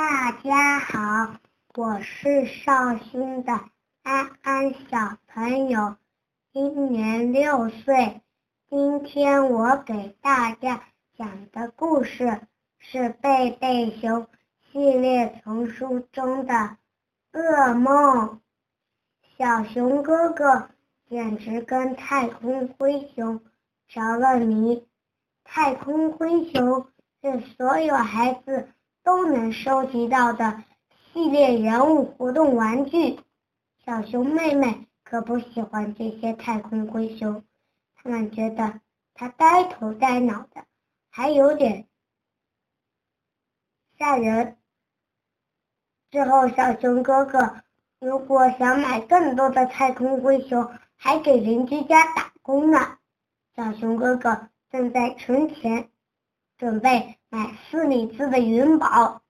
[0.00, 1.40] 大家好，
[1.74, 3.52] 我是绍兴的
[4.04, 5.96] 安安小朋友，
[6.52, 8.20] 今年六岁。
[8.70, 10.84] 今天我给大家
[11.16, 12.42] 讲的故事
[12.78, 14.22] 是《贝贝熊》
[14.70, 16.54] 系列丛书中的
[17.32, 18.28] 《噩梦》。
[19.36, 20.70] 小熊哥哥
[21.10, 23.40] 简直跟太空灰熊
[23.88, 24.86] 着了迷。
[25.42, 26.86] 太空灰熊
[27.20, 28.68] 是所有孩子。
[29.08, 30.62] 都能收集到的
[31.14, 33.18] 系列人物活动玩具，
[33.82, 37.42] 小熊妹妹可不喜欢这些太空灰熊，
[37.96, 38.82] 他们觉得
[39.14, 40.62] 它呆头呆脑的，
[41.08, 41.88] 还有点
[43.96, 44.58] 吓人。
[46.10, 47.62] 之后，小熊哥哥
[48.00, 52.98] 如果想买更多的太空灰熊，还给邻居家打工呢。
[53.56, 55.88] 小熊哥哥正在存钱，
[56.58, 57.17] 准备。
[57.30, 59.20] 买斯里兹的云宝，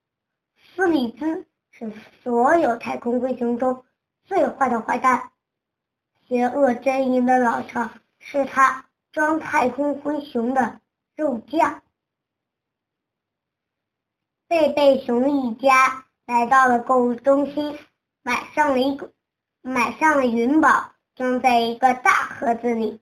[0.57, 3.85] 斯里兹是所有太空灰熊中
[4.25, 5.33] 最坏的坏蛋，
[6.29, 10.81] 邪恶狰狞的老巢是他装太空灰熊的
[11.17, 11.83] 肉酱。
[14.47, 17.77] 贝贝熊一家来到了购物中心，
[18.23, 19.13] 买上了一个
[19.61, 23.01] 买上了云宝，装在一个大盒子里。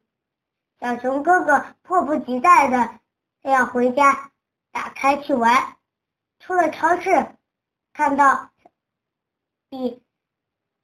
[0.80, 2.98] 小熊哥哥迫不及待的
[3.42, 4.32] 要回家。
[4.76, 5.78] 打开去玩，
[6.38, 7.34] 出了超市，
[7.94, 8.50] 看到
[9.70, 10.02] 比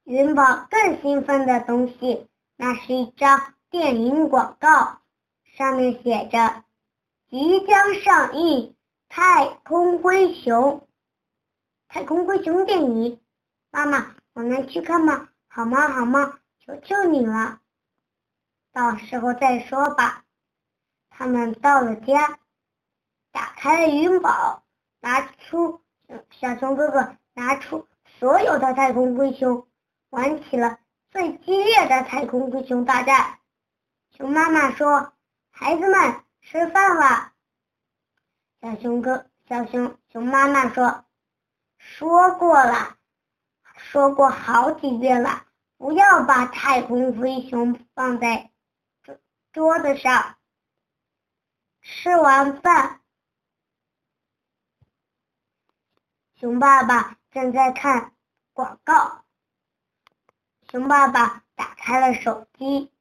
[0.03, 4.99] 云宝更兴奋的东西，那是一张电影广告，
[5.55, 6.63] 上面写着
[7.29, 8.71] 即将上映
[9.09, 10.79] 《太空灰熊》。
[11.87, 13.21] 太空灰熊电影，
[13.69, 15.29] 妈妈，我能去看吗？
[15.47, 15.87] 好吗？
[15.89, 16.39] 好吗？
[16.65, 17.59] 求求你了，
[18.71, 20.25] 到时候再说吧。
[21.11, 22.39] 他们到了家。
[23.63, 24.61] 打开了云宝，
[24.99, 25.81] 拿出
[26.31, 27.87] 小熊哥哥拿出
[28.19, 29.65] 所有的太空灰熊，
[30.09, 33.39] 玩起了最激烈的太空灰熊大战。
[34.17, 35.13] 熊妈妈说
[35.49, 37.31] ：“孩子们吃饭了。”
[38.59, 41.05] 小熊哥小熊熊妈妈说
[41.79, 42.97] ：“说过了，
[43.77, 45.45] 说过好几遍了，
[45.77, 48.51] 不要把太空灰熊放在
[49.03, 49.15] 桌
[49.53, 50.35] 桌子上。”
[51.81, 52.99] 吃完饭。
[56.43, 58.11] 熊爸爸正在看
[58.51, 59.23] 广告。
[60.69, 62.91] 熊爸爸打开了手机，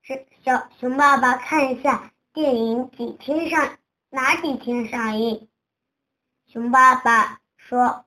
[0.00, 3.76] 是小熊爸爸看一下电影几天上
[4.08, 5.50] 哪几天上映。
[6.46, 8.06] 熊爸爸说：“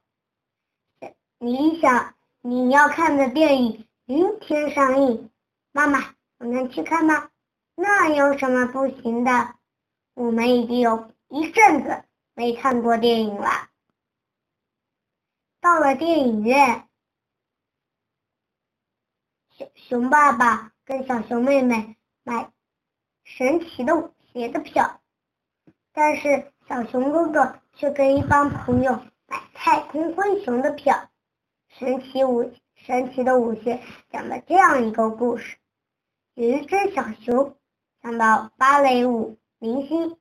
[1.38, 5.30] 你想你要看的电影明天上映，
[5.72, 7.30] 妈妈，我能去看吗？
[7.76, 9.54] 那有什么不行的？
[10.16, 12.04] 我们已经有一阵子。”
[12.40, 13.70] 没看过电影了。
[15.60, 16.88] 到了电影院，
[19.50, 22.50] 熊熊爸爸跟小熊妹妹买
[23.26, 25.02] 神奇的舞鞋的票，
[25.92, 28.94] 但是小熊哥哥却跟一帮朋友
[29.28, 31.10] 买太空灰熊的票。
[31.68, 35.58] 神奇舞神奇的舞鞋讲了这样一个故事：
[36.36, 37.58] 有一只小熊
[38.02, 40.18] 想到芭蕾舞明星，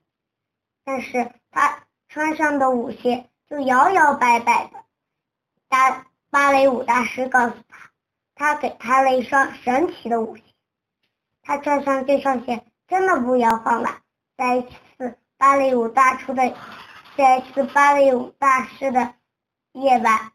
[0.82, 1.84] 但是他。
[2.18, 4.84] 穿上的舞鞋就摇摇摆摆的，
[5.68, 7.90] 大芭蕾舞大师告诉他，
[8.34, 10.42] 他给他了一双神奇的舞鞋。
[11.42, 14.00] 他穿上这双鞋真的不摇晃了。
[14.36, 16.52] 在一次芭蕾舞大出的，
[17.16, 19.14] 在一次芭蕾舞大师的
[19.70, 20.32] 夜晚，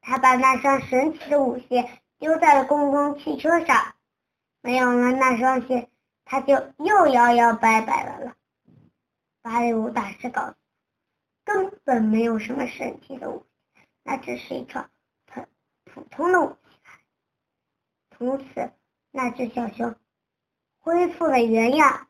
[0.00, 3.94] 他把那双神奇的舞鞋丢在了公共汽车上，
[4.62, 5.90] 没有了那双鞋，
[6.24, 8.34] 他就又摇摇摆摆的了。
[9.44, 10.54] 芭蕾舞大师告诉
[11.44, 14.88] 根本没有什么神奇的武器，那只是一双
[15.26, 15.44] 普
[15.84, 16.56] 普通的武器。
[18.16, 18.72] 从此，
[19.10, 19.94] 那只小熊
[20.78, 22.08] 恢复了原样，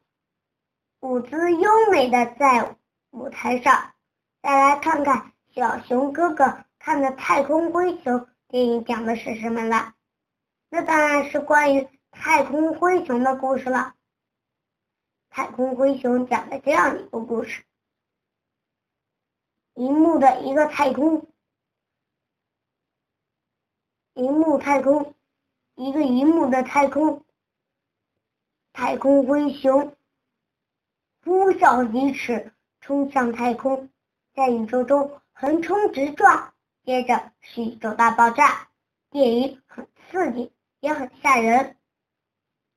[1.00, 2.76] 舞姿优美的在
[3.10, 3.94] 舞台上。
[4.40, 8.12] 再来看看小熊哥哥看的《太空灰熊》
[8.46, 9.94] 电影讲的是什么了？
[10.68, 13.96] 那当然是关于太空灰熊的故事了。
[15.36, 17.64] 太空灰熊讲了这样一个故事：
[19.74, 21.26] 银幕的一个太空，
[24.12, 25.16] 银幕太空，
[25.74, 27.24] 一个银幕的太空，
[28.72, 29.96] 太空灰熊
[31.24, 33.90] 呼啸疾驰，冲向太空，
[34.36, 36.54] 在宇宙中横冲直撞。
[36.84, 38.68] 接着是宇宙大爆炸。
[39.10, 41.76] 电影很刺激，也很吓人。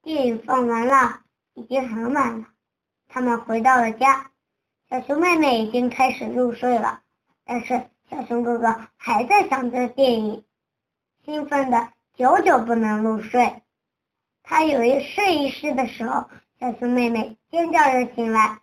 [0.02, 1.24] 电影放完了。
[1.58, 2.46] 已经很晚了，
[3.08, 4.30] 他们回到了家，
[4.92, 7.02] 小熊妹妹已经开始入睡了。
[7.44, 10.46] 但是小熊哥哥还在想着电影，
[11.26, 13.64] 兴奋的久久不能入睡。
[14.44, 18.60] 他有一试一试的时候，小熊妹妹尖叫着醒来。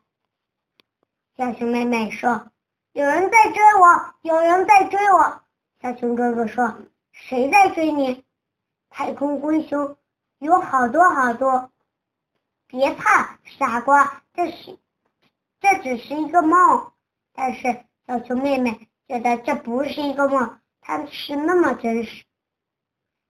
[1.36, 2.52] 小熊妹妹说
[2.94, 5.42] ：“有人在追我，有人在追我。”
[5.82, 6.78] 小熊哥哥说
[7.10, 8.24] ：“谁在追你？”
[8.88, 9.96] 太空灰熊
[10.38, 11.72] 有好多好多。
[12.74, 14.80] 别怕，傻瓜，这是
[15.60, 16.92] 这只是一个梦。
[17.32, 22.24] 但是小熊妹妹觉得这不是一个梦，它是那么真实。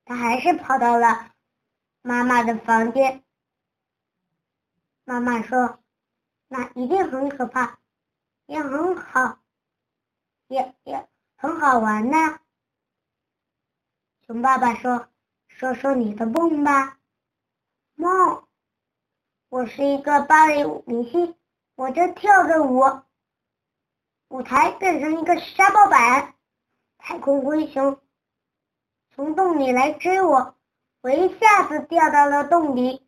[0.06, 1.30] 她还是跑到了。
[2.00, 3.22] 妈妈的房间，
[5.04, 5.78] 妈妈说
[6.48, 7.78] ：“那一定很可怕，
[8.46, 9.40] 也很好，
[10.48, 11.06] 也也
[11.36, 12.40] 很好玩呢。”
[14.26, 15.06] 熊爸爸说
[15.48, 16.98] ：“说说你的梦吧。”
[19.54, 21.36] 我是一个芭蕾舞明星，
[21.76, 22.82] 我正跳着舞，
[24.26, 26.34] 舞台变成一个沙包板，
[26.98, 28.00] 太空灰熊
[29.14, 30.56] 从洞里来追我。
[31.02, 33.06] 我一下子掉到了洞里，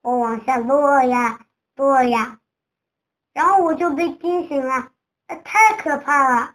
[0.00, 1.40] 我往下落呀
[1.74, 2.38] 落呀，
[3.32, 4.92] 然后我就被惊醒了，
[5.26, 6.54] 太可怕了！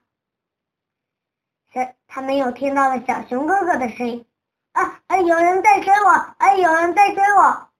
[1.73, 4.25] 小他没有听到了小熊哥哥的声音，
[4.71, 5.17] 啊啊！
[5.17, 6.55] 有人在追我，啊！
[6.55, 7.72] 有人在追我。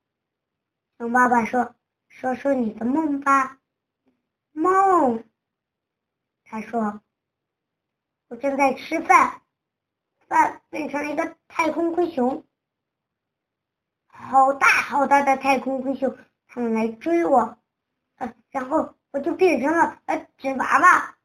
[1.03, 1.75] 熊爸爸说
[2.07, 3.59] ：“说说你的梦吧。”
[4.53, 5.25] 梦，
[6.45, 7.01] 他说
[8.29, 9.41] ：“我正在吃饭，
[10.29, 12.45] 饭变成了一个太空灰熊。”
[14.07, 16.17] 好大好大的太空灰熊，
[16.47, 17.57] 他们来追我，
[18.15, 21.17] 呃，然后我就变成了呃纸娃娃，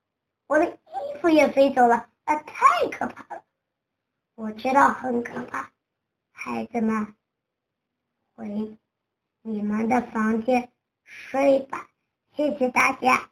[0.48, 3.44] 我的衣服也飞走了，啊，太可怕了！
[4.34, 5.70] 我知道很可怕，
[6.32, 7.14] 孩子们，
[8.34, 8.76] 回
[9.50, 10.68] 你们的房间
[11.04, 11.88] 睡吧，
[12.36, 13.30] 谢谢大家。